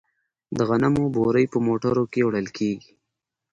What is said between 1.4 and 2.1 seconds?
په موټرو